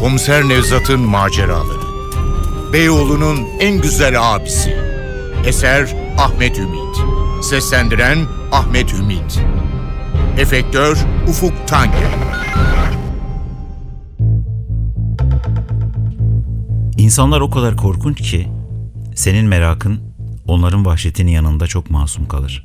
Komiser 0.00 0.48
Nevzat'ın 0.48 1.00
maceraları. 1.00 1.80
Beyoğlu'nun 2.72 3.38
en 3.60 3.80
güzel 3.80 4.34
abisi. 4.34 4.76
Eser 5.46 5.96
Ahmet 6.18 6.58
Ümit. 6.58 6.96
Seslendiren 7.44 8.26
Ahmet 8.52 8.94
Ümit. 8.94 9.40
Efektör 10.38 10.98
Ufuk 11.28 11.68
Tanger. 11.68 12.10
İnsanlar 16.96 17.40
o 17.40 17.50
kadar 17.50 17.76
korkunç 17.76 18.20
ki 18.30 18.48
senin 19.14 19.46
merakın 19.46 20.00
onların 20.46 20.86
vahşetinin 20.86 21.32
yanında 21.32 21.66
çok 21.66 21.90
masum 21.90 22.28
kalır. 22.28 22.64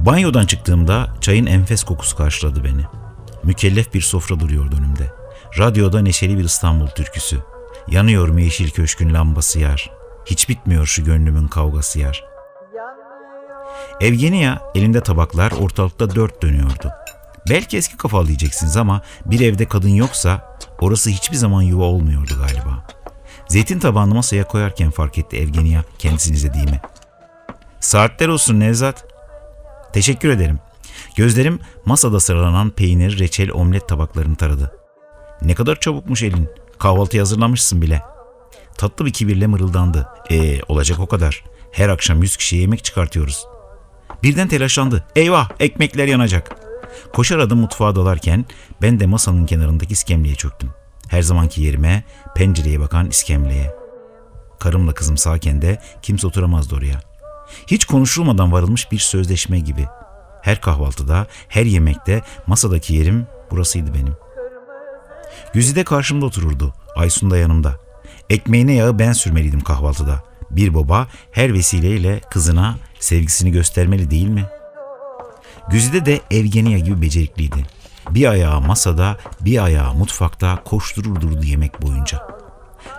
Banyodan 0.00 0.46
çıktığımda 0.46 1.16
çayın 1.20 1.46
enfes 1.46 1.84
kokusu 1.84 2.16
karşıladı 2.16 2.64
beni. 2.64 2.82
Mükellef 3.44 3.94
bir 3.94 4.00
sofra 4.00 4.40
duruyordu 4.40 4.76
önümde. 4.76 5.23
Radyoda 5.58 6.00
neşeli 6.00 6.38
bir 6.38 6.44
İstanbul 6.44 6.86
türküsü. 6.86 7.38
Yanıyor 7.88 8.28
mu 8.28 8.40
yeşil 8.40 8.70
köşkün 8.70 9.14
lambası 9.14 9.60
yar. 9.60 9.90
Hiç 10.26 10.48
bitmiyor 10.48 10.86
şu 10.86 11.04
gönlümün 11.04 11.48
kavgası 11.48 11.98
yar. 11.98 12.24
Evgenia 14.00 14.58
elinde 14.74 15.00
tabaklar 15.00 15.52
ortalıkta 15.52 16.14
dört 16.14 16.42
dönüyordu. 16.42 16.92
Belki 17.50 17.76
eski 17.76 17.96
kafalı 17.96 18.26
diyeceksiniz 18.26 18.76
ama 18.76 19.02
bir 19.26 19.40
evde 19.40 19.68
kadın 19.68 19.88
yoksa 19.88 20.58
orası 20.80 21.10
hiçbir 21.10 21.36
zaman 21.36 21.62
yuva 21.62 21.84
olmuyordu 21.84 22.32
galiba. 22.38 22.86
Zeytin 23.48 23.78
tabağını 23.78 24.14
masaya 24.14 24.44
koyarken 24.44 24.90
fark 24.90 25.18
etti 25.18 25.36
Evgenia 25.36 25.82
kendisini 25.98 26.36
izlediğimi. 26.36 26.80
Saatler 27.80 28.28
olsun 28.28 28.60
Nevzat. 28.60 29.06
Teşekkür 29.92 30.28
ederim. 30.28 30.58
Gözlerim 31.16 31.60
masada 31.84 32.20
sıralanan 32.20 32.70
peynir, 32.70 33.18
reçel, 33.18 33.50
omlet 33.52 33.88
tabaklarını 33.88 34.36
taradı. 34.36 34.83
Ne 35.42 35.54
kadar 35.54 35.80
çabukmuş 35.80 36.22
elin. 36.22 36.48
Kahvaltı 36.78 37.18
hazırlamışsın 37.18 37.82
bile. 37.82 38.02
Tatlı 38.76 39.06
bir 39.06 39.12
kibirle 39.12 39.46
mırıldandı. 39.46 40.08
Ee, 40.30 40.60
olacak 40.68 40.98
o 40.98 41.06
kadar. 41.06 41.44
Her 41.72 41.88
akşam 41.88 42.22
yüz 42.22 42.36
kişiye 42.36 42.62
yemek 42.62 42.84
çıkartıyoruz. 42.84 43.46
Birden 44.22 44.48
telaşlandı. 44.48 45.04
Eyvah 45.16 45.50
ekmekler 45.60 46.08
yanacak. 46.08 46.56
Koşar 47.12 47.38
adım 47.38 47.58
mutfağa 47.58 47.96
dalarken 47.96 48.44
ben 48.82 49.00
de 49.00 49.06
masanın 49.06 49.46
kenarındaki 49.46 49.92
iskemleye 49.92 50.34
çöktüm. 50.34 50.70
Her 51.08 51.22
zamanki 51.22 51.62
yerime, 51.62 52.04
pencereye 52.34 52.80
bakan 52.80 53.06
iskemleye. 53.06 53.74
Karımla 54.60 54.94
kızım 54.94 55.16
sağken 55.16 55.62
de 55.62 55.78
kimse 56.02 56.26
oturamazdı 56.26 56.74
oraya. 56.76 57.00
Hiç 57.66 57.84
konuşulmadan 57.84 58.52
varılmış 58.52 58.92
bir 58.92 58.98
sözleşme 58.98 59.58
gibi. 59.58 59.86
Her 60.42 60.60
kahvaltıda, 60.60 61.26
her 61.48 61.64
yemekte 61.64 62.22
masadaki 62.46 62.94
yerim 62.94 63.26
burasıydı 63.50 63.94
benim. 63.94 64.16
Güzide 65.52 65.84
karşımda 65.84 66.26
otururdu. 66.26 66.74
Aysun 66.96 67.30
da 67.30 67.36
yanımda. 67.36 67.76
Ekmeğine 68.30 68.74
yağı 68.74 68.98
ben 68.98 69.12
sürmeliydim 69.12 69.60
kahvaltıda. 69.60 70.22
Bir 70.50 70.74
baba 70.74 71.08
her 71.32 71.54
vesileyle 71.54 72.20
kızına 72.30 72.76
sevgisini 73.00 73.50
göstermeli 73.52 74.10
değil 74.10 74.28
mi? 74.28 74.44
Güzide 75.70 76.06
de 76.06 76.20
Evgenia 76.30 76.78
gibi 76.78 77.02
becerikliydi. 77.02 77.66
Bir 78.10 78.30
ayağı 78.30 78.60
masada, 78.60 79.16
bir 79.40 79.64
ayağı 79.64 79.94
mutfakta 79.94 80.62
koşturur 80.64 81.20
durdu 81.20 81.44
yemek 81.44 81.82
boyunca. 81.82 82.28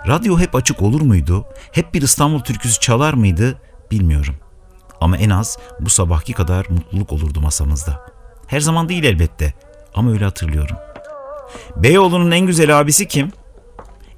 Radyo 0.08 0.38
hep 0.38 0.54
açık 0.54 0.82
olur 0.82 1.00
muydu? 1.00 1.44
Hep 1.72 1.94
bir 1.94 2.02
İstanbul 2.02 2.40
türküsü 2.40 2.80
çalar 2.80 3.14
mıydı? 3.14 3.58
Bilmiyorum. 3.90 4.34
Ama 5.00 5.16
en 5.16 5.30
az 5.30 5.58
bu 5.80 5.90
sabahki 5.90 6.32
kadar 6.32 6.66
mutluluk 6.70 7.12
olurdu 7.12 7.40
masamızda. 7.40 8.06
Her 8.46 8.60
zaman 8.60 8.88
değil 8.88 9.04
elbette 9.04 9.54
ama 9.94 10.10
öyle 10.10 10.24
hatırlıyorum. 10.24 10.76
Beyoğlu'nun 11.76 12.30
en 12.30 12.46
güzel 12.46 12.80
abisi 12.80 13.08
kim? 13.08 13.32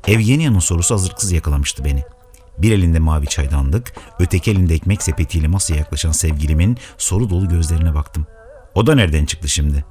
Evgenia'nın 0.07 0.59
sorusu 0.59 0.95
hazırlıksız 0.95 1.33
yakalamıştı 1.33 1.85
beni. 1.85 2.03
Bir 2.59 2.73
elinde 2.73 2.99
mavi 2.99 3.27
çaydanlık, 3.27 3.93
öteki 4.19 4.51
elinde 4.51 4.75
ekmek 4.75 5.03
sepetiyle 5.03 5.49
masaya 5.49 5.75
yaklaşan 5.75 6.13
sevgilimin 6.13 6.79
soru 6.99 7.31
dolu 7.31 7.49
gözlerine 7.49 7.95
baktım. 7.95 8.27
O 8.75 8.87
da 8.87 8.95
nereden 8.95 9.25
çıktı 9.25 9.49
şimdi? 9.49 9.85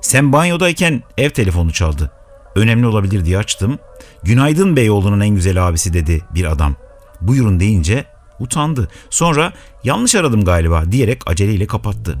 Sen 0.00 0.32
banyodayken 0.32 1.02
ev 1.18 1.30
telefonu 1.30 1.72
çaldı. 1.72 2.10
Önemli 2.54 2.86
olabilir 2.86 3.24
diye 3.24 3.38
açtım. 3.38 3.78
Günaydın 4.22 4.76
Beyoğlu'nun 4.76 5.20
en 5.20 5.34
güzel 5.34 5.68
abisi 5.68 5.92
dedi 5.92 6.20
bir 6.34 6.44
adam. 6.44 6.76
Buyurun 7.20 7.60
deyince 7.60 8.04
utandı. 8.40 8.88
Sonra 9.10 9.52
yanlış 9.84 10.14
aradım 10.14 10.44
galiba 10.44 10.92
diyerek 10.92 11.30
aceleyle 11.30 11.66
kapattı. 11.66 12.18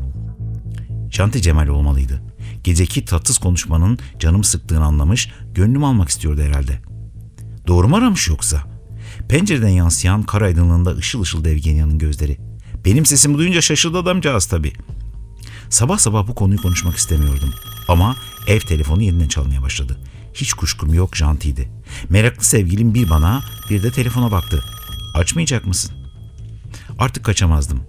Şanti 1.10 1.42
Cemal 1.42 1.68
olmalıydı. 1.68 2.22
Geceki 2.68 3.04
tatsız 3.04 3.38
konuşmanın 3.38 3.98
canımı 4.18 4.44
sıktığını 4.44 4.84
anlamış, 4.84 5.30
gönlümü 5.54 5.86
almak 5.86 6.08
istiyordu 6.08 6.42
herhalde. 6.42 6.82
Doğru 7.66 7.88
mu 7.88 7.96
aramış 7.96 8.28
yoksa? 8.28 8.62
Pencereden 9.28 9.68
yansıyan 9.68 10.22
kar 10.22 10.42
aydınlığında 10.42 10.96
ışıl 10.96 11.22
ışıl 11.22 11.44
Evgenia'nın 11.44 11.98
gözleri. 11.98 12.38
Benim 12.84 13.06
sesimi 13.06 13.38
duyunca 13.38 13.60
şaşırdı 13.60 13.98
adamcağız 13.98 14.46
tabii. 14.46 14.72
Sabah 15.70 15.98
sabah 15.98 16.28
bu 16.28 16.34
konuyu 16.34 16.62
konuşmak 16.62 16.96
istemiyordum. 16.96 17.54
Ama 17.88 18.16
ev 18.46 18.60
telefonu 18.60 19.02
yeniden 19.02 19.28
çalmaya 19.28 19.62
başladı. 19.62 20.00
Hiç 20.34 20.52
kuşkum 20.52 20.94
yok 20.94 21.16
jantiydi. 21.16 21.68
Meraklı 22.08 22.44
sevgilim 22.44 22.94
bir 22.94 23.10
bana 23.10 23.42
bir 23.70 23.82
de 23.82 23.90
telefona 23.90 24.30
baktı. 24.30 24.64
Açmayacak 25.14 25.66
mısın? 25.66 25.92
Artık 26.98 27.24
kaçamazdım. 27.24 27.82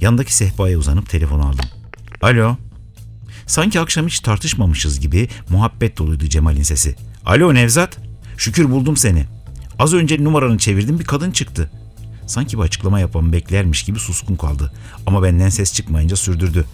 Yandaki 0.00 0.34
sehpaya 0.34 0.78
uzanıp 0.78 1.08
telefonu 1.08 1.46
aldım. 1.46 1.66
Alo. 2.22 2.56
Sanki 3.46 3.80
akşam 3.80 4.06
hiç 4.06 4.20
tartışmamışız 4.20 5.00
gibi 5.00 5.28
muhabbet 5.50 5.98
doluydu 5.98 6.28
Cemal'in 6.28 6.62
sesi. 6.62 6.96
Alo 7.26 7.54
Nevzat. 7.54 7.98
Şükür 8.36 8.70
buldum 8.70 8.96
seni. 8.96 9.24
Az 9.78 9.94
önce 9.94 10.24
numaranı 10.24 10.58
çevirdim 10.58 10.98
bir 10.98 11.04
kadın 11.04 11.30
çıktı. 11.30 11.70
Sanki 12.26 12.58
bir 12.58 12.62
açıklama 12.62 13.00
yapmamı 13.00 13.32
beklermiş 13.32 13.82
gibi 13.82 13.98
suskun 13.98 14.36
kaldı. 14.36 14.72
Ama 15.06 15.22
benden 15.22 15.48
ses 15.48 15.74
çıkmayınca 15.74 16.16
sürdürdü. 16.16 16.64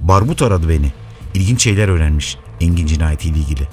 Barbut 0.00 0.42
aradı 0.42 0.68
beni. 0.68 0.92
İlginç 1.34 1.62
şeyler 1.62 1.88
öğrenmiş 1.88 2.36
Engin 2.60 2.86
cinayetiyle 2.86 3.38
ilgili. 3.38 3.68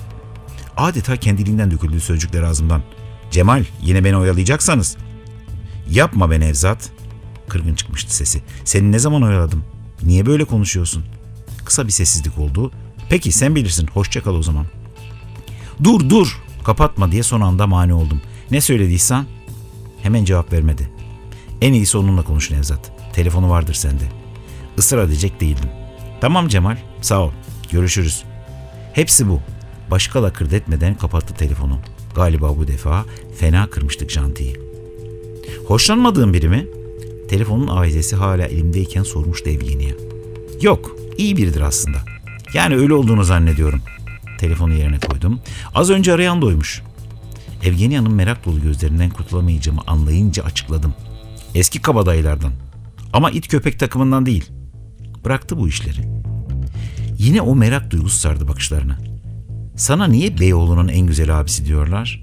Adeta 0.78 1.18
kendiliğinden 1.18 1.72
döküldü 1.72 2.00
sözcükler 2.02 2.44
ağzımdan. 2.44 2.82
Cemal 3.32 3.64
yine 3.82 4.04
beni 4.04 4.18
oyalayacaksanız. 4.18 4.98
Yapma 5.90 6.32
be 6.32 6.40
Nevzat. 6.40 6.90
Kırgın 7.48 7.76
çıkmıştı 7.76 8.16
sesi. 8.16 8.42
Seni 8.66 8.92
ne 8.92 9.00
zaman 9.00 9.24
oyaladım? 9.24 9.64
Niye 10.04 10.26
böyle 10.26 10.46
konuşuyorsun? 10.46 11.17
Kısa 11.68 11.88
bir 11.88 11.92
sessizlik 11.92 12.38
oldu. 12.38 12.72
Peki 13.10 13.32
sen 13.32 13.56
bilirsin. 13.56 13.88
Hoşça 13.88 14.24
kal 14.24 14.36
o 14.36 14.44
zaman. 14.44 14.66
Dur 15.84 16.10
dur. 16.10 16.42
Kapatma 16.64 17.12
diye 17.12 17.24
son 17.24 17.42
anda 17.42 17.68
mani 17.68 17.94
oldum. 17.94 18.22
Ne 18.52 18.62
söylediysen? 18.62 19.26
Hemen 20.02 20.26
cevap 20.26 20.54
vermedi. 20.54 20.90
En 21.62 21.74
iyisi 21.74 21.98
onunla 21.98 22.24
konuş 22.24 22.52
Nevzat. 22.52 22.92
Telefonu 23.14 23.50
vardır 23.50 23.74
sende. 23.74 24.04
Israr 24.78 25.04
edecek 25.04 25.42
değildim. 25.42 25.70
Tamam 26.22 26.48
Cemal, 26.48 26.78
sağ 27.02 27.22
ol. 27.22 27.32
Görüşürüz. 27.72 28.24
Hepsi 28.94 29.30
bu. 29.30 29.40
Başka 29.92 30.24
lakırdı 30.24 30.56
etmeden 30.56 30.96
kapattı 30.96 31.34
telefonu. 31.34 31.80
Galiba 32.16 32.58
bu 32.58 32.68
defa 32.68 33.06
fena 33.40 33.68
kırmıştık 33.68 34.10
jantiyi. 34.10 34.60
Hoşlanmadığın 35.68 36.34
biri 36.34 36.50
mi? 36.50 36.68
Telefonun 37.30 37.68
avizesi 37.68 38.16
hala 38.16 38.46
elimdeyken 38.46 39.04
sormuştu 39.04 39.50
Evgeni'ye. 39.50 39.96
Yok, 40.62 40.97
iyi 41.18 41.38
biridir 41.38 41.62
aslında. 41.62 41.98
Yani 42.54 42.76
öyle 42.76 42.94
olduğunu 42.94 43.24
zannediyorum. 43.24 43.82
Telefonu 44.38 44.74
yerine 44.74 45.00
koydum. 45.00 45.40
Az 45.76 45.90
önce 45.90 46.14
arayan 46.14 46.42
doymuş. 46.42 46.82
Evgenia'nın 47.64 48.14
merak 48.14 48.46
dolu 48.46 48.62
gözlerinden 48.62 49.10
kurtulamayacağımı 49.10 49.82
anlayınca 49.88 50.44
açıkladım. 50.44 50.94
Eski 51.56 51.82
kabadayılardan. 51.82 52.52
Ama 53.14 53.32
it 53.32 53.48
köpek 53.48 53.80
takımından 53.80 54.26
değil. 54.26 54.46
Bıraktı 55.26 55.58
bu 55.58 55.68
işleri. 55.68 56.00
Yine 57.18 57.42
o 57.42 57.56
merak 57.56 57.92
duygusu 57.92 58.18
sardı 58.18 58.48
bakışlarına. 58.48 58.98
Sana 59.76 60.08
niye 60.08 60.40
Beyoğlu'nun 60.40 60.88
en 60.88 61.08
güzel 61.08 61.40
abisi 61.40 61.66
diyorlar? 61.66 62.22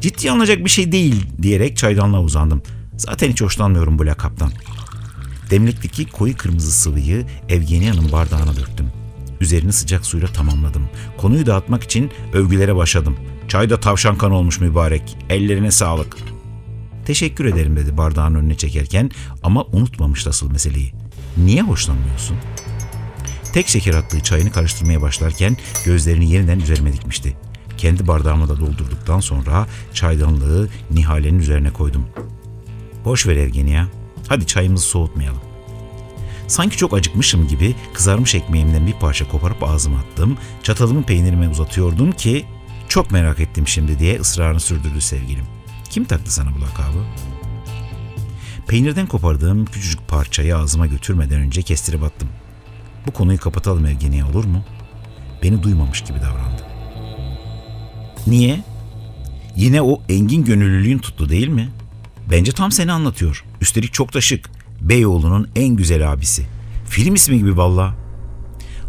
Ciddi 0.00 0.30
alınacak 0.30 0.64
bir 0.64 0.70
şey 0.70 0.92
değil 0.92 1.26
diyerek 1.42 1.76
çaydanlığa 1.76 2.20
uzandım. 2.20 2.62
Zaten 2.96 3.30
hiç 3.30 3.42
hoşlanmıyorum 3.42 3.98
bu 3.98 4.06
lakaptan. 4.06 4.50
Demlikteki 5.50 6.04
koyu 6.04 6.36
kırmızı 6.36 6.72
sıvıyı 6.72 7.26
Evgenia'nın 7.48 8.12
bardağına 8.12 8.56
döktüm. 8.56 8.92
Üzerini 9.40 9.72
sıcak 9.72 10.06
suyla 10.06 10.28
tamamladım. 10.28 10.88
Konuyu 11.16 11.46
dağıtmak 11.46 11.82
için 11.82 12.10
övgülere 12.32 12.76
başladım. 12.76 13.16
Çay 13.48 13.70
da 13.70 13.80
tavşan 13.80 14.18
kan 14.18 14.32
olmuş 14.32 14.60
mübarek. 14.60 15.18
Ellerine 15.28 15.70
sağlık. 15.70 16.16
Teşekkür 17.06 17.44
ederim 17.44 17.76
dedi 17.76 17.96
bardağın 17.96 18.34
önüne 18.34 18.56
çekerken 18.56 19.10
ama 19.42 19.64
unutmamış 19.64 20.26
asıl 20.26 20.50
meseleyi. 20.50 20.92
Niye 21.36 21.62
hoşlanmıyorsun? 21.62 22.36
Tek 23.52 23.68
şeker 23.68 23.94
attığı 23.94 24.20
çayını 24.20 24.52
karıştırmaya 24.52 25.02
başlarken 25.02 25.56
gözlerini 25.84 26.32
yeniden 26.32 26.60
üzerime 26.60 26.92
dikmişti. 26.92 27.36
Kendi 27.78 28.08
bardağımı 28.08 28.48
da 28.48 28.60
doldurduktan 28.60 29.20
sonra 29.20 29.66
çaydanlığı 29.94 30.68
Nihale'nin 30.90 31.38
üzerine 31.38 31.70
koydum. 31.70 32.06
Boş 33.04 33.26
ver 33.26 33.36
Evgenia. 33.36 33.86
Hadi 34.28 34.46
çayımızı 34.46 34.86
soğutmayalım. 34.86 35.40
Sanki 36.48 36.76
çok 36.76 36.94
acıkmışım 36.94 37.48
gibi 37.48 37.74
kızarmış 37.94 38.34
ekmeğimden 38.34 38.86
bir 38.86 38.92
parça 38.92 39.28
koparıp 39.28 39.62
ağzıma 39.62 39.98
attım. 39.98 40.38
Çatalımı 40.62 41.02
peynirime 41.02 41.48
uzatıyordum 41.48 42.12
ki 42.12 42.44
Çok 42.88 43.10
merak 43.10 43.40
ettim 43.40 43.68
şimdi 43.68 43.98
diye 43.98 44.20
ısrarını 44.20 44.60
sürdürdü 44.60 45.00
sevgilim. 45.00 45.44
Kim 45.90 46.04
taktı 46.04 46.34
sana 46.34 46.48
bu 46.56 46.60
lakabı? 46.60 47.04
Peynirden 48.66 49.06
kopardığım 49.06 49.64
küçücük 49.64 50.08
parçayı 50.08 50.56
ağzıma 50.56 50.86
götürmeden 50.86 51.40
önce 51.40 51.62
kestirip 51.62 52.02
attım. 52.02 52.28
Bu 53.06 53.10
konuyu 53.10 53.38
kapatalım 53.38 53.86
Evgeniye 53.86 54.24
olur 54.24 54.44
mu? 54.44 54.64
Beni 55.42 55.62
duymamış 55.62 56.00
gibi 56.00 56.18
davrandı. 56.20 56.62
Niye? 58.26 58.60
Yine 59.56 59.82
o 59.82 60.02
engin 60.08 60.44
gönüllülüğün 60.44 60.98
tuttu 60.98 61.28
değil 61.28 61.48
mi? 61.48 61.68
Bence 62.30 62.52
tam 62.52 62.72
seni 62.72 62.92
anlatıyor. 62.92 63.44
Üstelik 63.60 63.92
çok 63.92 64.14
da 64.14 64.20
şık. 64.20 64.50
Beyoğlu'nun 64.80 65.48
en 65.56 65.68
güzel 65.68 66.12
abisi. 66.12 66.46
Film 66.88 67.14
ismi 67.14 67.38
gibi 67.38 67.56
valla. 67.56 67.94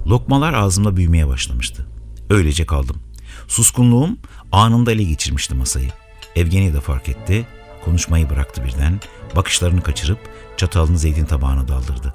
Lokmalar 0.07 0.53
ağzımda 0.53 0.97
büyümeye 0.97 1.27
başlamıştı. 1.27 1.87
Öylece 2.29 2.65
kaldım. 2.65 3.01
Suskunluğum 3.47 4.17
anında 4.51 4.91
ele 4.91 5.03
geçirmişti 5.03 5.55
masayı. 5.55 5.89
Evgeni 6.35 6.73
de 6.73 6.81
fark 6.81 7.09
etti. 7.09 7.47
Konuşmayı 7.85 8.29
bıraktı 8.29 8.63
birden. 8.65 8.99
Bakışlarını 9.35 9.81
kaçırıp 9.81 10.19
çatalını 10.57 10.97
zeytin 10.97 11.25
tabağına 11.25 11.67
daldırdı. 11.67 12.13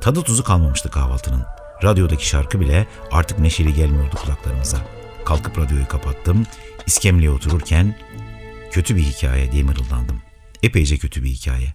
Tadı 0.00 0.22
tuzu 0.22 0.44
kalmamıştı 0.44 0.90
kahvaltının. 0.90 1.42
Radyodaki 1.82 2.28
şarkı 2.28 2.60
bile 2.60 2.86
artık 3.12 3.38
neşeli 3.38 3.74
gelmiyordu 3.74 4.16
kulaklarımıza. 4.24 4.78
Kalkıp 5.24 5.58
radyoyu 5.58 5.88
kapattım. 5.88 6.46
İskemleye 6.86 7.30
otururken 7.30 7.96
kötü 8.70 8.96
bir 8.96 9.02
hikaye 9.02 9.52
diye 9.52 9.62
mırıldandım. 9.62 10.23
Epeyce 10.64 10.98
kötü 10.98 11.24
bir 11.24 11.30
hikaye. 11.30 11.74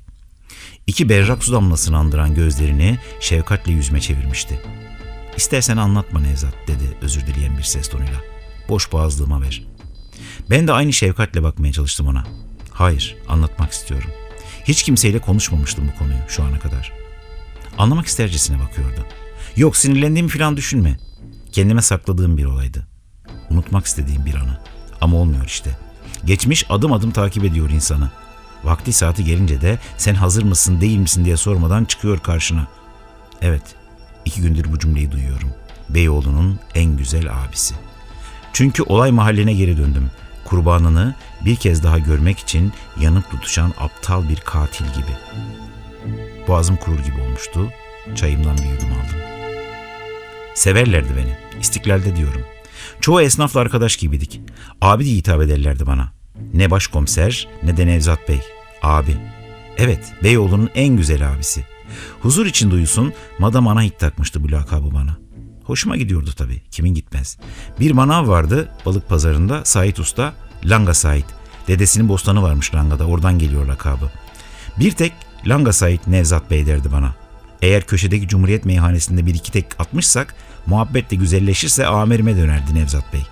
İki 0.87 1.09
berrak 1.09 1.43
su 1.43 1.53
damlasını 1.53 1.97
andıran 1.97 2.35
gözlerini 2.35 2.99
şefkatle 3.19 3.71
yüzme 3.71 4.01
çevirmişti. 4.01 4.61
İstersen 5.37 5.77
anlatma 5.77 6.19
Nevzat 6.19 6.53
dedi 6.67 6.97
özür 7.01 7.27
dileyen 7.27 7.57
bir 7.57 7.63
ses 7.63 7.89
tonuyla. 7.89 8.21
Boş 8.69 8.91
boğazlığıma 8.91 9.41
ver. 9.41 9.63
Ben 10.49 10.67
de 10.67 10.71
aynı 10.71 10.93
şefkatle 10.93 11.43
bakmaya 11.43 11.73
çalıştım 11.73 12.07
ona. 12.07 12.23
Hayır, 12.71 13.15
anlatmak 13.27 13.71
istiyorum. 13.71 14.09
Hiç 14.63 14.83
kimseyle 14.83 15.19
konuşmamıştım 15.19 15.91
bu 15.93 15.99
konuyu 15.99 16.19
şu 16.27 16.43
ana 16.43 16.59
kadar. 16.59 16.93
Anlamak 17.77 18.07
istercesine 18.07 18.59
bakıyordu. 18.59 19.05
Yok 19.55 19.77
sinirlendiğimi 19.77 20.29
falan 20.29 20.57
düşünme. 20.57 20.97
Kendime 21.51 21.81
sakladığım 21.81 22.37
bir 22.37 22.45
olaydı. 22.45 22.87
Unutmak 23.49 23.85
istediğim 23.85 24.25
bir 24.25 24.35
anı. 24.35 24.61
Ama 25.01 25.17
olmuyor 25.17 25.45
işte. 25.45 25.77
Geçmiş 26.25 26.65
adım 26.69 26.93
adım 26.93 27.11
takip 27.11 27.43
ediyor 27.43 27.69
insanı. 27.69 28.11
Vakti 28.63 28.93
saati 28.93 29.23
gelince 29.23 29.61
de 29.61 29.79
sen 29.97 30.15
hazır 30.15 30.43
mısın 30.43 30.81
değil 30.81 30.97
misin 30.97 31.25
diye 31.25 31.37
sormadan 31.37 31.85
çıkıyor 31.85 32.19
karşına. 32.19 32.67
Evet, 33.41 33.75
iki 34.25 34.41
gündür 34.41 34.71
bu 34.71 34.79
cümleyi 34.79 35.11
duyuyorum. 35.11 35.49
Beyoğlu'nun 35.89 36.59
en 36.75 36.97
güzel 36.97 37.43
abisi. 37.43 37.75
Çünkü 38.53 38.83
olay 38.83 39.11
mahalline 39.11 39.53
geri 39.53 39.77
döndüm. 39.77 40.11
Kurbanını 40.45 41.15
bir 41.45 41.55
kez 41.55 41.83
daha 41.83 41.99
görmek 41.99 42.39
için 42.39 42.73
yanıp 42.99 43.31
tutuşan 43.31 43.73
aptal 43.79 44.29
bir 44.29 44.39
katil 44.39 44.85
gibi. 44.85 45.17
Boğazım 46.47 46.75
kurur 46.75 46.99
gibi 46.99 47.21
olmuştu. 47.21 47.69
Çayımdan 48.15 48.57
bir 48.57 48.63
yudum 48.63 48.91
aldım. 48.91 49.19
Severlerdi 50.55 51.09
beni. 51.17 51.59
İstiklalde 51.61 52.15
diyorum. 52.15 52.41
Çoğu 53.01 53.21
esnafla 53.21 53.59
arkadaş 53.59 53.97
gibiydik. 53.97 54.41
Abi 54.81 55.05
diye 55.05 55.15
hitap 55.15 55.41
ederlerdi 55.41 55.85
bana. 55.85 56.18
Ne 56.53 56.71
başkomiser 56.71 57.47
ne 57.63 57.77
de 57.77 57.87
Nevzat 57.87 58.29
Bey. 58.29 58.41
Abi. 58.81 59.17
Evet, 59.77 60.13
Beyoğlu'nun 60.23 60.69
en 60.75 60.97
güzel 60.97 61.33
abisi. 61.33 61.65
Huzur 62.21 62.45
için 62.45 62.71
duyusun, 62.71 63.13
Madam 63.39 63.67
Anahit 63.67 63.99
takmıştı 63.99 64.43
bu 64.43 64.51
lakabı 64.51 64.93
bana. 64.93 65.17
Hoşuma 65.63 65.97
gidiyordu 65.97 66.31
tabii, 66.37 66.61
kimin 66.71 66.93
gitmez. 66.93 67.37
Bir 67.79 67.91
manav 67.91 68.27
vardı 68.27 68.69
balık 68.85 69.09
pazarında, 69.09 69.65
Sait 69.65 69.99
Usta, 69.99 70.33
Langa 70.65 70.93
Sait. 70.93 71.25
Dedesinin 71.67 72.09
bostanı 72.09 72.41
varmış 72.41 72.75
Langa'da, 72.75 73.05
oradan 73.05 73.39
geliyor 73.39 73.65
lakabı. 73.65 74.11
Bir 74.79 74.91
tek 74.91 75.13
Langa 75.45 75.73
Sait 75.73 76.07
Nevzat 76.07 76.51
Bey 76.51 76.65
derdi 76.65 76.91
bana. 76.91 77.15
Eğer 77.61 77.83
köşedeki 77.83 78.27
Cumhuriyet 78.27 78.65
meyhanesinde 78.65 79.25
bir 79.25 79.35
iki 79.35 79.51
tek 79.51 79.65
atmışsak, 79.79 80.35
muhabbet 80.65 81.11
de 81.11 81.15
güzelleşirse 81.15 81.85
amirime 81.85 82.37
dönerdi 82.37 82.75
Nevzat 82.75 83.13
Bey. 83.13 83.25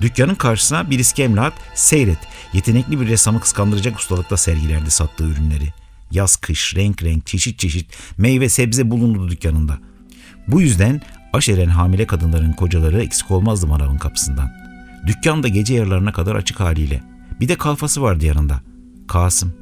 Dükkanın 0.00 0.34
karşısına 0.34 0.90
bir 0.90 0.98
iskemle 0.98 1.40
at, 1.40 1.52
seyret. 1.74 2.18
Yetenekli 2.52 3.00
bir 3.00 3.08
ressamı 3.08 3.40
kıskandıracak 3.40 3.98
ustalıkta 3.98 4.36
sergilerdi 4.36 4.90
sattığı 4.90 5.24
ürünleri. 5.24 5.72
Yaz 6.10 6.36
kış, 6.36 6.76
renk 6.76 7.02
renk, 7.02 7.26
çeşit 7.26 7.58
çeşit 7.58 7.96
meyve 8.18 8.48
sebze 8.48 8.90
bulunurdu 8.90 9.30
dükkanında. 9.30 9.78
Bu 10.48 10.60
yüzden 10.60 11.02
aşeren 11.32 11.68
hamile 11.68 12.06
kadınların 12.06 12.52
kocaları 12.52 13.02
eksik 13.02 13.30
olmazdı 13.30 13.66
manavın 13.66 13.98
kapısından. 13.98 14.52
Dükkan 15.06 15.42
da 15.42 15.48
gece 15.48 15.74
yarılarına 15.74 16.12
kadar 16.12 16.34
açık 16.34 16.60
haliyle. 16.60 17.02
Bir 17.40 17.48
de 17.48 17.56
kalfası 17.56 18.02
vardı 18.02 18.26
yanında. 18.26 18.60
Kasım. 19.08 19.54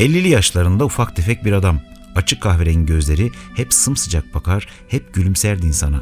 50'li 0.00 0.28
yaşlarında 0.28 0.84
ufak 0.84 1.16
tefek 1.16 1.44
bir 1.44 1.52
adam. 1.52 1.80
Açık 2.14 2.40
kahverengi 2.42 2.86
gözleri 2.86 3.30
hep 3.56 3.74
sımsıcak 3.74 4.34
bakar, 4.34 4.68
hep 4.88 5.14
gülümserdi 5.14 5.66
insana. 5.66 6.00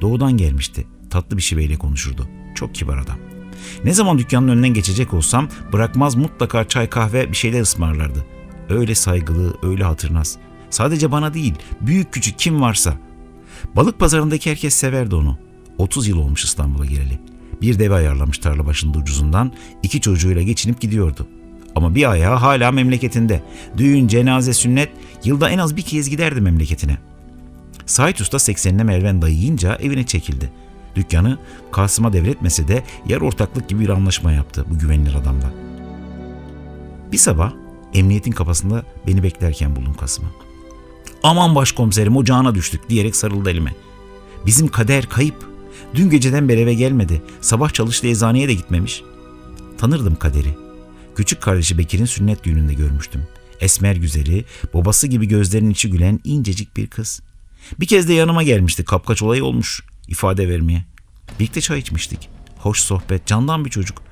Doğudan 0.00 0.36
gelmişti. 0.36 0.86
Tatlı 1.10 1.36
bir 1.36 1.42
şiveyle 1.42 1.76
konuşurdu. 1.76 2.28
Çok 2.54 2.74
kibar 2.74 2.98
adam. 2.98 3.16
Ne 3.84 3.94
zaman 3.94 4.18
dükkanın 4.18 4.48
önünden 4.48 4.74
geçecek 4.74 5.14
olsam 5.14 5.48
bırakmaz 5.72 6.14
mutlaka 6.14 6.68
çay 6.68 6.90
kahve 6.90 7.30
bir 7.30 7.36
şeyler 7.36 7.60
ısmarlardı. 7.60 8.24
Öyle 8.68 8.94
saygılı, 8.94 9.56
öyle 9.62 9.84
hatırnaz. 9.84 10.38
Sadece 10.70 11.12
bana 11.12 11.34
değil, 11.34 11.54
büyük 11.80 12.12
küçük 12.12 12.38
kim 12.38 12.60
varsa. 12.60 12.94
Balık 13.76 13.98
pazarındaki 13.98 14.50
herkes 14.50 14.74
severdi 14.74 15.14
onu. 15.14 15.38
30 15.78 16.08
yıl 16.08 16.18
olmuş 16.18 16.44
İstanbul'a 16.44 16.84
geleli. 16.84 17.18
Bir 17.62 17.78
deve 17.78 17.94
ayarlamış 17.94 18.38
tarla 18.38 18.66
başında 18.66 18.98
ucuzundan, 18.98 19.52
iki 19.82 20.00
çocuğuyla 20.00 20.42
geçinip 20.42 20.80
gidiyordu. 20.80 21.26
Ama 21.74 21.94
bir 21.94 22.10
ayağı 22.10 22.36
hala 22.36 22.72
memleketinde. 22.72 23.42
Düğün, 23.76 24.08
cenaze, 24.08 24.52
sünnet, 24.52 24.90
yılda 25.24 25.50
en 25.50 25.58
az 25.58 25.76
bir 25.76 25.82
kez 25.82 26.10
giderdi 26.10 26.40
memleketine. 26.40 26.98
Sait 27.86 28.20
Usta 28.20 28.36
80'ine 28.36 28.84
Merven 28.84 29.22
dayayınca 29.22 29.76
evine 29.76 30.06
çekildi. 30.06 30.52
Dükkanı 30.96 31.38
Kasım'a 31.72 32.12
devretmese 32.12 32.68
de 32.68 32.84
yer 33.08 33.20
ortaklık 33.20 33.68
gibi 33.68 33.80
bir 33.80 33.88
anlaşma 33.88 34.32
yaptı 34.32 34.64
bu 34.70 34.78
güvenilir 34.78 35.14
adamla. 35.14 35.52
Bir 37.12 37.18
sabah 37.18 37.52
emniyetin 37.94 38.32
kapısında 38.32 38.84
beni 39.06 39.22
beklerken 39.22 39.76
buldum 39.76 39.94
Kasım'ı. 39.94 40.28
Aman 41.22 41.54
başkomiserim 41.54 42.16
ocağına 42.16 42.54
düştük 42.54 42.88
diyerek 42.88 43.16
sarıldı 43.16 43.50
elime. 43.50 43.74
Bizim 44.46 44.68
kader 44.68 45.08
kayıp. 45.08 45.48
Dün 45.94 46.10
geceden 46.10 46.48
beri 46.48 46.60
eve 46.60 46.74
gelmedi. 46.74 47.22
Sabah 47.40 47.72
çalıştı 47.72 48.06
eczaneye 48.06 48.48
de 48.48 48.54
gitmemiş. 48.54 49.02
Tanırdım 49.78 50.16
kaderi. 50.16 50.54
Küçük 51.14 51.40
kardeşi 51.40 51.78
Bekir'in 51.78 52.04
sünnet 52.04 52.44
düğününde 52.44 52.74
görmüştüm. 52.74 53.22
Esmer 53.60 53.96
güzeli, 53.96 54.44
babası 54.74 55.06
gibi 55.06 55.28
gözlerinin 55.28 55.70
içi 55.70 55.90
gülen 55.90 56.20
incecik 56.24 56.76
bir 56.76 56.86
kız. 56.86 57.22
Bir 57.80 57.86
kez 57.86 58.08
de 58.08 58.12
yanıma 58.12 58.42
gelmişti. 58.42 58.84
Kapkaç 58.84 59.22
olayı 59.22 59.44
olmuş 59.44 59.82
ifade 60.08 60.48
vermeye. 60.48 60.84
Birlikte 61.40 61.60
çay 61.60 61.78
içmiştik. 61.78 62.28
Hoş 62.58 62.78
sohbet, 62.80 63.26
candan 63.26 63.64
bir 63.64 63.70
çocuk. 63.70 64.02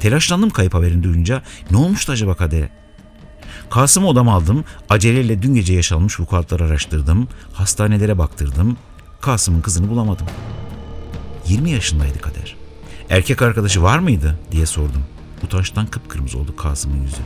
Telaşlandım 0.00 0.50
kayıp 0.50 0.74
haberini 0.74 1.02
duyunca. 1.02 1.42
Ne 1.70 1.76
olmuştu 1.76 2.12
acaba 2.12 2.34
kadere? 2.34 2.70
Kasım'ı 3.70 4.08
odama 4.08 4.34
aldım. 4.34 4.64
Aceleyle 4.88 5.42
dün 5.42 5.54
gece 5.54 5.74
yaşanmış 5.74 6.20
vukuatları 6.20 6.64
araştırdım. 6.64 7.28
Hastanelere 7.52 8.18
baktırdım. 8.18 8.76
Kasım'ın 9.20 9.60
kızını 9.60 9.90
bulamadım. 9.90 10.26
20 11.48 11.70
yaşındaydı 11.70 12.20
Kader. 12.20 12.56
Erkek 13.10 13.42
arkadaşı 13.42 13.82
var 13.82 13.98
mıydı 13.98 14.38
diye 14.52 14.66
sordum. 14.66 15.04
Utançtan 15.44 15.86
kıpkırmızı 15.86 16.38
oldu 16.38 16.56
Kasım'ın 16.56 17.02
yüzü. 17.02 17.22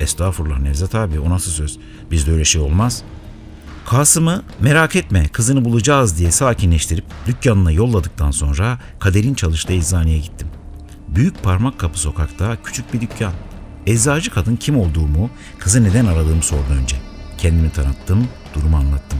Estağfurullah 0.00 0.58
Nevzat 0.58 0.94
abi 0.94 1.20
o 1.20 1.30
nasıl 1.30 1.50
söz? 1.50 1.78
Bizde 2.10 2.32
öyle 2.32 2.44
şey 2.44 2.60
olmaz. 2.60 3.02
Kasım'ı 3.88 4.42
merak 4.60 4.96
etme 4.96 5.28
kızını 5.28 5.64
bulacağız 5.64 6.18
diye 6.18 6.30
sakinleştirip 6.30 7.04
dükkanına 7.26 7.70
yolladıktan 7.70 8.30
sonra 8.30 8.78
Kader'in 8.98 9.34
çalıştığı 9.34 9.72
eczaneye 9.72 10.18
gittim. 10.18 10.48
Büyük 11.08 11.42
parmak 11.42 11.78
kapı 11.78 12.00
sokakta 12.00 12.56
küçük 12.64 12.94
bir 12.94 13.00
dükkan. 13.00 13.32
Eczacı 13.86 14.30
kadın 14.30 14.56
kim 14.56 14.78
olduğumu, 14.80 15.30
kızı 15.58 15.84
neden 15.84 16.06
aradığımı 16.06 16.42
sordu 16.42 16.72
önce. 16.82 16.96
Kendimi 17.38 17.70
tanıttım, 17.72 18.28
durumu 18.54 18.76
anlattım. 18.76 19.18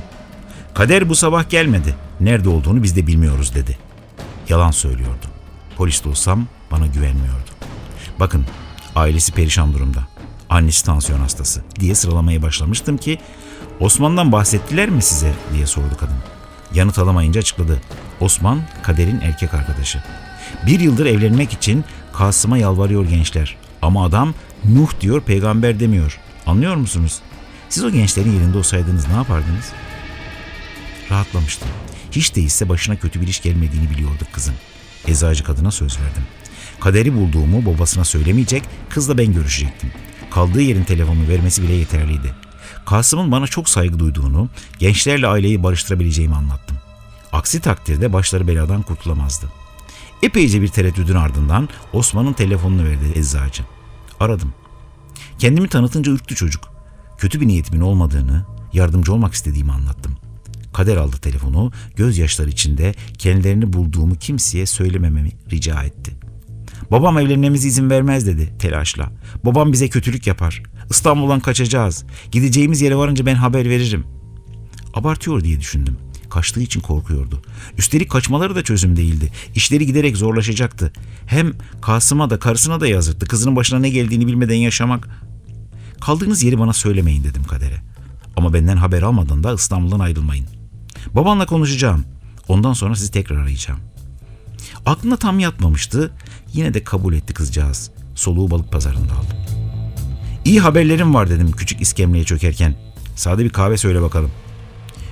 Kader 0.74 1.08
bu 1.08 1.14
sabah 1.14 1.50
gelmedi. 1.50 1.94
Nerede 2.20 2.48
olduğunu 2.48 2.82
biz 2.82 2.96
de 2.96 3.06
bilmiyoruz 3.06 3.54
dedi. 3.54 3.78
Yalan 4.48 4.70
söylüyordu. 4.70 5.26
Polis 5.76 6.04
de 6.04 6.08
olsam 6.08 6.46
bana 6.70 6.86
güvenmiyordu. 6.86 7.50
Bakın 8.20 8.44
ailesi 8.96 9.32
perişan 9.32 9.72
durumda. 9.72 10.08
Annesi 10.50 10.84
tansiyon 10.84 11.20
hastası 11.20 11.62
diye 11.80 11.94
sıralamaya 11.94 12.42
başlamıştım 12.42 12.96
ki 12.96 13.18
Osman'dan 13.80 14.32
bahsettiler 14.32 14.90
mi 14.90 15.02
size 15.02 15.34
diye 15.54 15.66
sordu 15.66 15.96
kadın. 16.00 16.16
Yanıt 16.74 16.98
alamayınca 16.98 17.40
açıkladı. 17.40 17.80
Osman 18.20 18.62
Kader'in 18.82 19.20
erkek 19.20 19.54
arkadaşı. 19.54 20.02
Bir 20.66 20.80
yıldır 20.80 21.06
evlenmek 21.06 21.52
için 21.52 21.84
Kasım'a 22.12 22.58
yalvarıyor 22.58 23.06
gençler. 23.06 23.56
Ama 23.82 24.04
adam 24.04 24.34
Nuh 24.64 25.00
diyor 25.00 25.20
peygamber 25.20 25.80
demiyor. 25.80 26.20
Anlıyor 26.46 26.76
musunuz? 26.76 27.20
Siz 27.68 27.84
o 27.84 27.90
gençlerin 27.90 28.32
yerinde 28.32 28.58
olsaydınız 28.58 29.08
ne 29.08 29.14
yapardınız? 29.14 29.72
Rahatlamıştım. 31.10 31.68
Hiç 32.12 32.36
değilse 32.36 32.68
başına 32.68 32.96
kötü 32.96 33.20
bir 33.20 33.26
iş 33.26 33.42
gelmediğini 33.42 33.90
biliyorduk 33.90 34.32
kızın. 34.32 34.54
Eczacı 35.08 35.44
kadına 35.44 35.70
söz 35.70 36.00
verdim. 36.00 36.22
Kaderi 36.80 37.16
bulduğumu 37.16 37.66
babasına 37.66 38.04
söylemeyecek, 38.04 38.62
kızla 38.88 39.18
ben 39.18 39.32
görüşecektim. 39.34 39.90
Kaldığı 40.30 40.62
yerin 40.62 40.84
telefonunu 40.84 41.28
vermesi 41.28 41.62
bile 41.62 41.72
yeterliydi. 41.72 42.47
Kasım'ın 42.88 43.32
bana 43.32 43.46
çok 43.46 43.68
saygı 43.68 43.98
duyduğunu, 43.98 44.48
gençlerle 44.78 45.26
aileyi 45.26 45.62
barıştırabileceğimi 45.62 46.34
anlattım. 46.34 46.76
Aksi 47.32 47.60
takdirde 47.60 48.12
başları 48.12 48.48
beladan 48.48 48.82
kurtulamazdı. 48.82 49.46
Epeyce 50.22 50.62
bir 50.62 50.68
tereddüdün 50.68 51.14
ardından 51.14 51.68
Osman'ın 51.92 52.32
telefonunu 52.32 52.84
verdi 52.84 53.12
eczacı. 53.14 53.62
Aradım. 54.20 54.54
Kendimi 55.38 55.68
tanıtınca 55.68 56.12
ürktü 56.12 56.34
çocuk. 56.34 56.64
Kötü 57.18 57.40
bir 57.40 57.48
niyetimin 57.48 57.80
olmadığını, 57.80 58.46
yardımcı 58.72 59.12
olmak 59.12 59.34
istediğimi 59.34 59.72
anlattım. 59.72 60.16
Kader 60.72 60.96
aldı 60.96 61.16
telefonu, 61.16 61.72
gözyaşları 61.96 62.50
içinde 62.50 62.94
kendilerini 63.18 63.72
bulduğumu 63.72 64.14
kimseye 64.14 64.66
söylemememi 64.66 65.30
rica 65.50 65.82
etti. 65.82 66.12
Babam 66.90 67.18
evlenmemize 67.18 67.68
izin 67.68 67.90
vermez 67.90 68.26
dedi 68.26 68.58
telaşla. 68.58 69.12
Babam 69.44 69.72
bize 69.72 69.88
kötülük 69.88 70.26
yapar. 70.26 70.62
İstanbul'dan 70.90 71.40
kaçacağız. 71.40 72.04
Gideceğimiz 72.32 72.80
yere 72.80 72.96
varınca 72.96 73.26
ben 73.26 73.34
haber 73.34 73.68
veririm. 73.68 74.04
Abartıyor 74.94 75.44
diye 75.44 75.60
düşündüm. 75.60 75.96
Kaçtığı 76.30 76.60
için 76.60 76.80
korkuyordu. 76.80 77.42
Üstelik 77.78 78.10
kaçmaları 78.10 78.54
da 78.54 78.62
çözüm 78.62 78.96
değildi. 78.96 79.32
İşleri 79.54 79.86
giderek 79.86 80.16
zorlaşacaktı. 80.16 80.92
Hem 81.26 81.52
Kasım'a 81.82 82.30
da 82.30 82.38
karısına 82.38 82.80
da 82.80 82.86
yazıktı. 82.86 83.26
Kızının 83.26 83.56
başına 83.56 83.78
ne 83.78 83.90
geldiğini 83.90 84.26
bilmeden 84.26 84.56
yaşamak. 84.56 85.08
Kaldığınız 86.00 86.42
yeri 86.42 86.58
bana 86.58 86.72
söylemeyin 86.72 87.24
dedim 87.24 87.44
kadere. 87.44 87.80
Ama 88.36 88.52
benden 88.52 88.76
haber 88.76 89.02
almadan 89.02 89.44
da 89.44 89.54
İstanbul'dan 89.54 89.98
ayrılmayın. 89.98 90.46
Babanla 91.14 91.46
konuşacağım. 91.46 92.04
Ondan 92.48 92.72
sonra 92.72 92.96
sizi 92.96 93.10
tekrar 93.10 93.36
arayacağım. 93.36 93.80
Aklına 94.86 95.16
tam 95.16 95.38
yatmamıştı. 95.38 96.10
Yine 96.52 96.74
de 96.74 96.84
kabul 96.84 97.14
etti 97.14 97.34
kızcağız. 97.34 97.90
Soluğu 98.14 98.50
balık 98.50 98.72
pazarında 98.72 99.12
aldım. 99.12 99.47
İyi 100.48 100.60
haberlerim 100.60 101.14
var 101.14 101.30
dedim 101.30 101.52
küçük 101.52 101.80
iskemleye 101.80 102.24
çökerken. 102.24 102.74
Sade 103.16 103.44
bir 103.44 103.50
kahve 103.50 103.76
söyle 103.76 104.02
bakalım. 104.02 104.30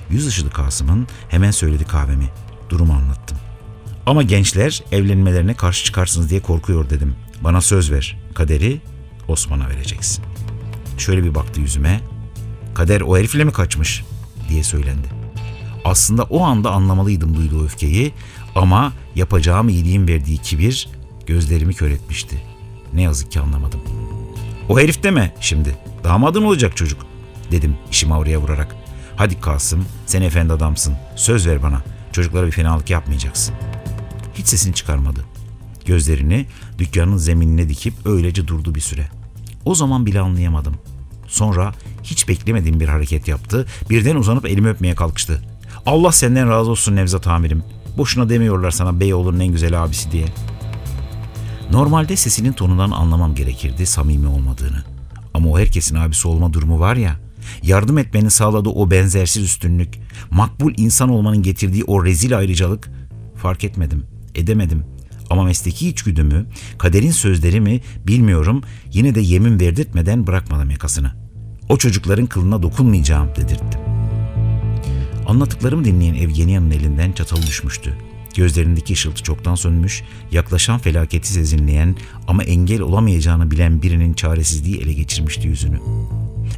Yüz 0.09 0.27
ışıdı 0.27 0.49
Kasım'ın 0.49 1.07
hemen 1.29 1.51
söyledi 1.51 1.85
kahvemi. 1.85 2.29
Durumu 2.69 2.93
anlattım. 2.93 3.37
Ama 4.05 4.23
gençler 4.23 4.83
evlenmelerine 4.91 5.53
karşı 5.53 5.85
çıkarsınız 5.85 6.29
diye 6.29 6.41
korkuyor 6.41 6.89
dedim. 6.89 7.15
Bana 7.41 7.61
söz 7.61 7.91
ver. 7.91 8.17
Kaderi 8.35 8.81
Osman'a 9.27 9.69
vereceksin. 9.69 10.25
Şöyle 10.97 11.23
bir 11.23 11.35
baktı 11.35 11.61
yüzüme. 11.61 12.01
Kader 12.75 13.01
o 13.01 13.17
herifle 13.17 13.43
mi 13.43 13.51
kaçmış 13.51 14.03
diye 14.49 14.63
söylendi. 14.63 15.07
Aslında 15.85 16.23
o 16.23 16.43
anda 16.43 16.71
anlamalıydım 16.71 17.35
duyduğu 17.35 17.65
öfkeyi 17.65 18.13
ama 18.55 18.93
yapacağım 19.15 19.69
iyiliğin 19.69 20.07
verdiği 20.07 20.37
kibir 20.37 20.89
gözlerimi 21.25 21.73
kör 21.73 21.91
etmişti. 21.91 22.43
Ne 22.93 23.01
yazık 23.01 23.31
ki 23.31 23.39
anlamadım. 23.39 23.79
O 24.69 24.79
herif 24.79 25.03
deme 25.03 25.33
şimdi. 25.41 25.75
Damadın 26.03 26.43
olacak 26.43 26.77
çocuk 26.77 27.05
dedim 27.51 27.77
işimi 27.91 28.13
oraya 28.13 28.37
vurarak. 28.41 28.75
Hadi 29.15 29.41
Kasım 29.41 29.85
sen 30.05 30.21
efendi 30.21 30.53
adamsın. 30.53 30.95
Söz 31.15 31.47
ver 31.47 31.63
bana. 31.63 31.81
Çocuklara 32.11 32.45
bir 32.45 32.51
fenalık 32.51 32.89
yapmayacaksın. 32.89 33.55
Hiç 34.33 34.47
sesini 34.47 34.73
çıkarmadı. 34.73 35.25
Gözlerini 35.85 36.45
dükkanın 36.77 37.17
zeminine 37.17 37.69
dikip 37.69 37.93
öylece 38.05 38.47
durdu 38.47 38.75
bir 38.75 38.79
süre. 38.79 39.07
O 39.65 39.75
zaman 39.75 40.05
bile 40.05 40.19
anlayamadım. 40.19 40.75
Sonra 41.27 41.73
hiç 42.03 42.27
beklemediğim 42.27 42.79
bir 42.79 42.87
hareket 42.87 43.27
yaptı. 43.27 43.65
Birden 43.89 44.15
uzanıp 44.15 44.45
elimi 44.45 44.69
öpmeye 44.69 44.95
kalkıştı. 44.95 45.41
Allah 45.85 46.11
senden 46.11 46.49
razı 46.49 46.71
olsun 46.71 46.95
Nevzat 46.95 47.27
amirim. 47.27 47.63
Boşuna 47.97 48.29
demiyorlar 48.29 48.71
sana 48.71 48.99
Beyoğlu'nun 48.99 49.39
en 49.39 49.51
güzel 49.51 49.83
abisi 49.83 50.11
diye. 50.11 50.25
Normalde 51.71 52.15
sesinin 52.15 52.53
tonundan 52.53 52.91
anlamam 52.91 53.35
gerekirdi 53.35 53.85
samimi 53.85 54.27
olmadığını. 54.27 54.83
Ama 55.33 55.49
o 55.49 55.59
herkesin 55.59 55.95
abisi 55.95 56.27
olma 56.27 56.53
durumu 56.53 56.79
var 56.79 56.95
ya, 56.95 57.15
yardım 57.63 57.97
etmenin 57.97 58.29
sağladığı 58.29 58.69
o 58.69 58.91
benzersiz 58.91 59.43
üstünlük, 59.43 59.99
makbul 60.31 60.73
insan 60.77 61.09
olmanın 61.09 61.43
getirdiği 61.43 61.83
o 61.83 62.05
rezil 62.05 62.37
ayrıcalık 62.37 62.89
fark 63.35 63.63
etmedim, 63.63 64.03
edemedim. 64.35 64.83
Ama 65.29 65.43
mesleki 65.43 65.89
içgüdümü, 65.89 66.45
kaderin 66.77 67.11
sözleri 67.11 67.61
mi 67.61 67.81
bilmiyorum 68.07 68.61
yine 68.93 69.15
de 69.15 69.21
yemin 69.21 69.59
verdirtmeden 69.59 70.27
bırakmadım 70.27 70.69
yakasını. 70.69 71.11
O 71.69 71.77
çocukların 71.77 72.25
kılına 72.25 72.61
dokunmayacağım 72.61 73.29
dedirttim. 73.35 73.79
Anlattıklarımı 75.27 75.85
dinleyen 75.85 76.13
Evgeniya'nın 76.13 76.71
elinden 76.71 77.11
çatalı 77.11 77.41
düşmüştü. 77.41 77.97
Gözlerindeki 78.37 78.93
ışıltı 78.93 79.23
çoktan 79.23 79.55
sönmüş, 79.55 80.03
yaklaşan 80.31 80.79
felaketi 80.79 81.33
sezinleyen 81.33 81.95
ama 82.27 82.43
engel 82.43 82.81
olamayacağını 82.81 83.51
bilen 83.51 83.81
birinin 83.81 84.13
çaresizliği 84.13 84.81
ele 84.81 84.93
geçirmişti 84.93 85.47
yüzünü. 85.47 85.79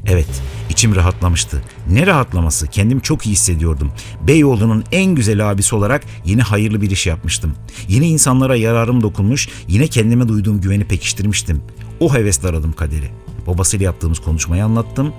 Evet, 0.06 0.42
içim 0.70 0.96
rahatlamıştı. 0.96 1.64
Ne 1.90 2.08
rahatlaması, 2.08 2.68
kendimi 2.68 3.02
çok 3.02 3.26
iyi 3.26 3.32
hissediyordum. 3.32 3.92
Beyoğlu'nun 4.28 4.84
en 4.92 5.16
güzel 5.16 5.52
abisi 5.52 5.76
olarak 5.76 6.04
yine 6.26 6.42
hayırlı 6.42 6.82
bir 6.82 6.92
iş 6.92 7.08
yapmıştım. 7.08 7.54
Yine 7.88 8.08
insanlara 8.08 8.56
yararım 8.56 9.02
dokunmuş, 9.02 9.50
yine 9.68 9.88
kendime 9.88 10.28
duyduğum 10.28 10.62
güveni 10.62 10.84
pekiştirmiştim. 10.84 11.62
O 12.00 12.14
hevesle 12.14 12.48
aradım 12.48 12.74
kaderi. 12.74 13.10
Babasıyla 13.48 13.84
yaptığımız 13.84 14.20
konuşmayı 14.20 14.66
anlattım. 14.66 15.14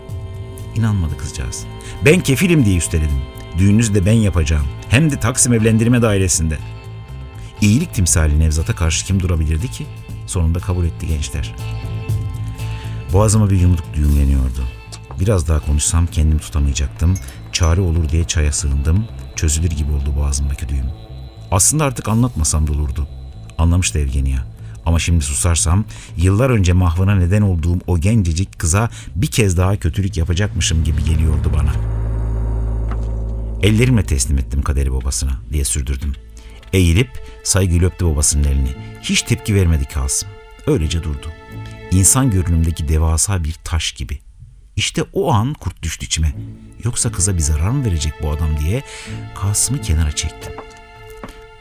İnanmadı 0.76 1.16
kızcağız. 1.16 1.64
Ben 2.04 2.20
kefilim 2.20 2.64
diye 2.64 2.76
üsteledim. 2.76 3.39
Düğününüzü 3.60 3.94
de 3.94 4.06
ben 4.06 4.12
yapacağım. 4.12 4.66
Hem 4.88 5.10
de 5.10 5.20
Taksim 5.20 5.52
Evlendirme 5.52 6.02
Dairesi'nde. 6.02 6.58
İyilik 7.60 7.94
timsali 7.94 8.40
Nevzat'a 8.40 8.74
karşı 8.74 9.06
kim 9.06 9.20
durabilirdi 9.20 9.70
ki? 9.70 9.86
Sonunda 10.26 10.58
kabul 10.58 10.84
etti 10.84 11.06
gençler. 11.06 11.54
Boğazıma 13.12 13.50
bir 13.50 13.60
yumruk 13.60 13.94
düğümleniyordu. 13.94 14.64
Biraz 15.20 15.48
daha 15.48 15.66
konuşsam 15.66 16.06
kendimi 16.06 16.40
tutamayacaktım. 16.40 17.14
Çare 17.52 17.80
olur 17.80 18.08
diye 18.08 18.24
çaya 18.24 18.52
sığındım. 18.52 19.04
Çözülür 19.36 19.70
gibi 19.70 19.92
oldu 19.92 20.14
boğazımdaki 20.16 20.68
düğüm. 20.68 20.86
Aslında 21.50 21.84
artık 21.84 22.08
anlatmasam 22.08 22.66
da 22.66 22.72
olurdu. 22.72 23.08
Anlamıştı 23.58 23.98
Evgenia. 23.98 24.38
Ama 24.86 24.98
şimdi 24.98 25.24
susarsam 25.24 25.84
yıllar 26.16 26.50
önce 26.50 26.72
mahvına 26.72 27.14
neden 27.14 27.42
olduğum 27.42 27.78
o 27.86 27.98
gencecik 27.98 28.58
kıza 28.58 28.90
bir 29.16 29.26
kez 29.26 29.56
daha 29.56 29.76
kötülük 29.76 30.16
yapacakmışım 30.16 30.84
gibi 30.84 31.04
geliyordu 31.04 31.52
bana. 31.58 31.99
Ellerimle 33.62 34.02
teslim 34.02 34.38
ettim 34.38 34.62
kaderi 34.62 34.92
babasına 34.92 35.40
diye 35.52 35.64
sürdürdüm. 35.64 36.12
Eğilip 36.72 37.10
saygıyla 37.44 37.88
öptü 37.88 38.06
babasının 38.06 38.44
elini. 38.44 38.74
Hiç 39.02 39.22
tepki 39.22 39.54
vermedi 39.54 39.84
Kasım. 39.84 40.28
Öylece 40.66 41.02
durdu. 41.02 41.32
İnsan 41.90 42.30
görünümdeki 42.30 42.88
devasa 42.88 43.44
bir 43.44 43.56
taş 43.64 43.92
gibi. 43.92 44.18
İşte 44.76 45.02
o 45.12 45.32
an 45.32 45.54
kurt 45.54 45.82
düştü 45.82 46.06
içime. 46.06 46.34
Yoksa 46.84 47.12
kıza 47.12 47.34
bir 47.34 47.40
zarar 47.40 47.68
mı 47.68 47.84
verecek 47.84 48.12
bu 48.22 48.30
adam 48.30 48.58
diye 48.60 48.82
Kasım'ı 49.34 49.80
kenara 49.80 50.12
çektim. 50.12 50.52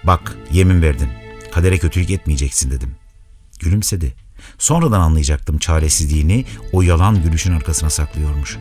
Bak 0.03 0.37
yemin 0.51 0.81
verdin. 0.81 1.09
Kadere 1.51 1.77
kötülük 1.77 2.09
etmeyeceksin 2.09 2.71
dedim. 2.71 2.95
Gülümsedi. 3.59 4.13
Sonradan 4.57 5.01
anlayacaktım 5.01 5.57
çaresizliğini 5.57 6.45
o 6.71 6.81
yalan 6.81 7.23
gülüşün 7.23 7.55
arkasına 7.55 7.89
saklıyormuş. 7.89 8.57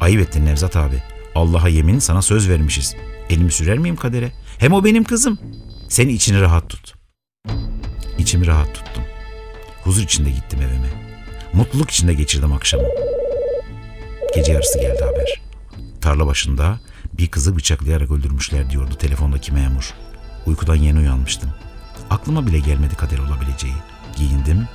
Ayıp 0.00 0.20
ettin 0.20 0.46
Nevzat 0.46 0.76
abi. 0.76 1.02
Allah'a 1.36 1.68
yemin 1.68 1.98
sana 1.98 2.22
söz 2.22 2.48
vermişiz. 2.48 2.96
Elimi 3.30 3.52
sürer 3.52 3.78
miyim 3.78 3.96
kadere? 3.96 4.32
Hem 4.58 4.72
o 4.72 4.84
benim 4.84 5.04
kızım. 5.04 5.38
Sen 5.88 6.08
içini 6.08 6.40
rahat 6.40 6.68
tut. 6.68 6.94
İçimi 8.18 8.46
rahat 8.46 8.74
tuttum. 8.74 9.02
Huzur 9.84 10.02
içinde 10.02 10.30
gittim 10.30 10.60
evime. 10.62 10.88
Mutluluk 11.52 11.90
içinde 11.90 12.14
geçirdim 12.14 12.52
akşamı. 12.52 12.84
Gece 14.34 14.52
yarısı 14.52 14.78
geldi 14.78 15.04
haber. 15.04 15.40
Tarla 16.00 16.26
başında 16.26 16.80
bir 17.12 17.26
kızı 17.28 17.56
bıçaklayarak 17.56 18.10
öldürmüşler 18.10 18.70
diyordu 18.70 18.94
telefondaki 18.94 19.52
memur. 19.52 19.94
Uykudan 20.46 20.76
yeni 20.76 20.98
uyanmıştım. 20.98 21.50
Aklıma 22.10 22.46
bile 22.46 22.58
gelmedi 22.58 22.94
kader 22.94 23.18
olabileceği. 23.18 23.74
Giyindim, 24.16 24.68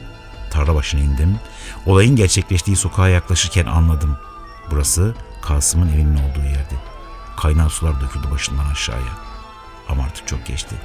tarla 0.51 0.75
başına 0.75 1.01
indim. 1.01 1.39
Olayın 1.85 2.15
gerçekleştiği 2.15 2.77
sokağa 2.77 3.07
yaklaşırken 3.09 3.65
anladım. 3.65 4.17
Burası 4.71 5.15
Kasım'ın 5.41 5.93
evinin 5.93 6.15
olduğu 6.15 6.45
yerdi. 6.45 6.75
Kaynar 7.37 7.69
sular 7.69 8.01
döküldü 8.01 8.31
başından 8.31 8.65
aşağıya. 8.71 9.13
Ama 9.89 10.03
artık 10.03 10.27
çok 10.27 10.45
geçti. 10.45 10.75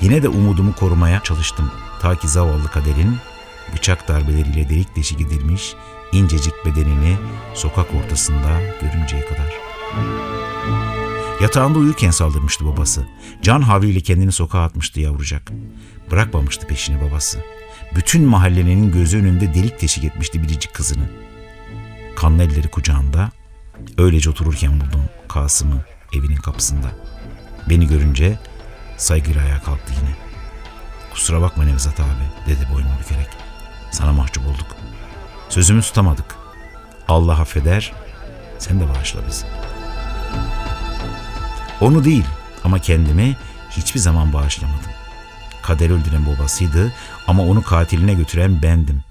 Yine 0.00 0.22
de 0.22 0.28
umudumu 0.28 0.74
korumaya 0.74 1.22
çalıştım. 1.22 1.70
Ta 2.00 2.16
ki 2.16 2.28
zavallı 2.28 2.68
kaderin 2.68 3.18
bıçak 3.72 4.08
darbeleriyle 4.08 4.68
delik 4.68 4.96
deşik 4.96 5.20
edilmiş 5.20 5.74
incecik 6.14 6.54
bedenini 6.66 7.16
sokak 7.54 7.94
ortasında 7.94 8.60
görünceye 8.80 9.26
kadar. 9.26 9.54
Yatağında 11.42 11.78
uyurken 11.78 12.10
saldırmıştı 12.10 12.66
babası. 12.66 13.06
Can 13.42 13.60
havliyle 13.60 14.00
kendini 14.00 14.32
sokağa 14.32 14.62
atmıştı 14.62 15.00
yavrucak. 15.00 15.52
Bırakmamıştı 16.10 16.66
peşini 16.66 17.02
babası. 17.02 17.44
Bütün 17.94 18.24
mahallenin 18.24 18.92
gözü 18.92 19.18
önünde 19.18 19.54
delik 19.54 19.82
deşik 19.82 20.04
etmişti 20.04 20.42
biricik 20.42 20.74
kızını. 20.74 21.08
Kanlı 22.16 22.42
elleri 22.42 22.68
kucağında 22.68 23.30
öylece 23.98 24.30
otururken 24.30 24.80
buldum 24.80 25.04
Kasım'ı 25.28 25.84
evinin 26.12 26.36
kapısında. 26.36 26.90
Beni 27.68 27.86
görünce 27.86 28.38
saygıyla 28.96 29.42
ayağa 29.42 29.62
kalktı 29.62 29.92
yine. 30.00 30.14
Kusura 31.12 31.40
bakma 31.40 31.64
Nevzat 31.64 32.00
abi 32.00 32.26
dedi 32.46 32.68
boynu 32.74 32.86
bükerek. 33.00 33.28
Sana 33.90 34.12
mahcup 34.12 34.46
olduk. 34.46 34.66
Sözümü 35.48 35.82
tutamadık. 35.82 36.36
Allah 37.08 37.40
affeder, 37.40 37.92
sen 38.58 38.80
de 38.80 38.88
bağışla 38.88 39.20
bizi. 39.28 39.46
Onu 41.80 42.04
değil 42.04 42.24
ama 42.64 42.78
kendimi 42.78 43.36
hiçbir 43.70 44.00
zaman 44.00 44.32
bağışlamadım. 44.32 44.90
Kader 45.62 45.90
öldüren 45.90 46.26
babasıydı 46.26 46.92
ama 47.26 47.42
onu 47.42 47.62
katiline 47.62 48.14
götüren 48.14 48.62
bendim. 48.62 49.04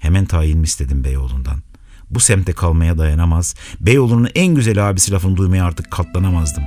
Hemen 0.00 0.24
tayinimi 0.24 0.64
istedim 0.64 1.04
Beyoğlu'ndan. 1.04 1.67
Bu 2.10 2.20
semtte 2.20 2.52
kalmaya 2.52 2.98
dayanamaz, 2.98 3.54
Beyoğlu'nun 3.80 4.28
en 4.34 4.54
güzel 4.54 4.90
abisi 4.90 5.12
lafını 5.12 5.36
duymaya 5.36 5.64
artık 5.64 5.90
katlanamazdım. 5.90 6.64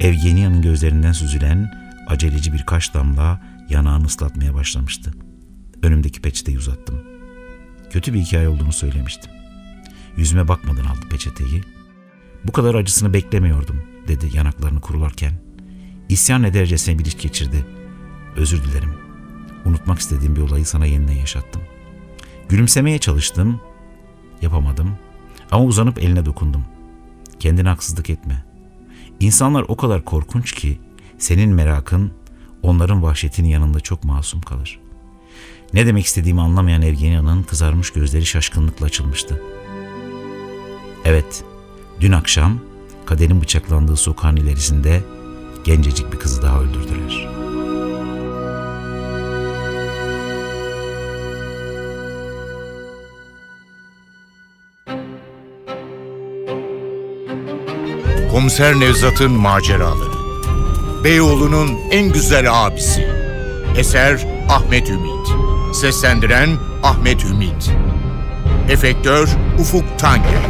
Evgenia'nın 0.00 0.62
gözlerinden 0.62 1.12
süzülen 1.12 1.70
aceleci 2.06 2.52
birkaç 2.52 2.94
damla 2.94 3.40
yanağını 3.68 4.06
ıslatmaya 4.06 4.54
başlamıştı. 4.54 5.14
Önümdeki 5.82 6.22
peçeteyi 6.22 6.58
uzattım. 6.58 7.02
Kötü 7.90 8.14
bir 8.14 8.20
hikaye 8.20 8.48
olduğunu 8.48 8.72
söylemiştim. 8.72 9.32
Yüzüme 10.16 10.48
bakmadan 10.48 10.84
aldı 10.84 11.08
peçeteyi. 11.10 11.62
Bu 12.44 12.52
kadar 12.52 12.74
acısını 12.74 13.14
beklemiyordum 13.14 13.82
dedi 14.08 14.36
yanaklarını 14.36 14.80
kurularken. 14.80 15.32
İsyan 16.08 16.42
edercesine 16.42 16.98
bir 16.98 17.04
iç 17.04 17.22
geçirdi. 17.22 17.66
Özür 18.36 18.64
dilerim. 18.64 18.94
Unutmak 19.64 19.98
istediğim 19.98 20.36
bir 20.36 20.40
olayı 20.40 20.66
sana 20.66 20.86
yeniden 20.86 21.14
yaşattım. 21.14 21.62
Gülümsemeye 22.48 22.98
çalıştım. 22.98 23.60
Yapamadım. 24.42 24.98
Ama 25.50 25.64
uzanıp 25.64 25.98
eline 25.98 26.26
dokundum. 26.26 26.64
Kendine 27.38 27.68
haksızlık 27.68 28.10
etme. 28.10 28.44
İnsanlar 29.20 29.64
o 29.68 29.76
kadar 29.76 30.04
korkunç 30.04 30.52
ki 30.52 30.78
senin 31.18 31.50
merakın 31.50 32.12
onların 32.62 33.02
vahşetinin 33.02 33.48
yanında 33.48 33.80
çok 33.80 34.04
masum 34.04 34.40
kalır. 34.40 34.80
Ne 35.72 35.86
demek 35.86 36.06
istediğimi 36.06 36.40
anlamayan 36.40 36.82
Evgenia'nın 36.82 37.42
kızarmış 37.42 37.90
gözleri 37.90 38.26
şaşkınlıkla 38.26 38.86
açılmıştı. 38.86 39.42
Evet, 41.04 41.44
dün 42.00 42.12
akşam 42.12 42.58
kaderin 43.06 43.40
bıçaklandığı 43.40 43.96
sokağın 43.96 44.36
ilerisinde 44.36 45.04
gencecik 45.64 46.12
bir 46.12 46.18
kızı 46.18 46.42
daha 46.42 46.60
öldürdüler. 46.60 47.33
Komiser 58.44 58.80
Nevzat'ın 58.80 59.32
maceraları. 59.32 60.12
Beyoğlu'nun 61.04 61.70
en 61.90 62.12
güzel 62.12 62.66
abisi. 62.66 63.08
Eser 63.76 64.26
Ahmet 64.48 64.90
Ümit. 64.90 65.28
Seslendiren 65.74 66.50
Ahmet 66.82 67.24
Ümit. 67.24 67.70
Efektör 68.70 69.28
Ufuk 69.58 69.98
Tanger. 69.98 70.42